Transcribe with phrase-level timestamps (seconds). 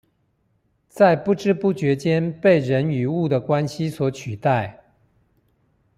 [0.89, 4.81] 在不知不覺間被人與物的關係所取代